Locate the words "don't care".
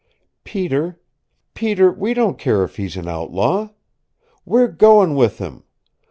2.15-2.63